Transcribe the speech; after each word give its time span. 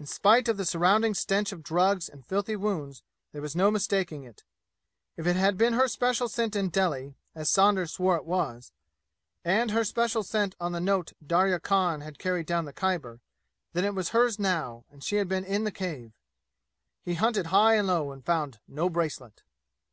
In 0.00 0.06
spite 0.06 0.48
of 0.48 0.56
the 0.56 0.64
surrounding 0.64 1.14
stench 1.14 1.52
of 1.52 1.62
drugs 1.62 2.08
and 2.08 2.26
filthy 2.26 2.56
wounds, 2.56 3.04
there 3.30 3.40
was 3.40 3.54
no 3.54 3.70
mistaking 3.70 4.24
it. 4.24 4.42
If 5.16 5.24
it 5.24 5.36
had 5.36 5.56
been 5.56 5.74
her 5.74 5.86
special 5.86 6.28
scent 6.28 6.56
in 6.56 6.68
Delhi, 6.68 7.14
as 7.32 7.48
Saunders 7.48 7.92
swore 7.92 8.16
it 8.16 8.24
was, 8.24 8.72
and 9.44 9.70
her 9.70 9.84
special 9.84 10.24
scent 10.24 10.56
on 10.58 10.72
the 10.72 10.80
note 10.80 11.12
Darya 11.24 11.60
Khan 11.60 12.00
had 12.00 12.18
carried 12.18 12.46
down 12.46 12.64
the 12.64 12.72
Khyber, 12.72 13.20
then 13.72 13.84
it 13.84 13.94
was 13.94 14.08
hers 14.08 14.36
now, 14.36 14.84
and 14.90 15.04
she 15.04 15.14
had 15.14 15.28
been 15.28 15.44
in 15.44 15.62
the 15.62 15.70
cave. 15.70 16.10
He 17.04 17.14
hunted 17.14 17.46
high 17.46 17.76
and 17.76 17.86
low 17.86 18.10
and 18.10 18.26
found 18.26 18.58
no 18.66 18.90
bracelet. 18.90 19.44